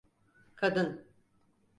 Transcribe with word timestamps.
Kadın. 0.55 1.05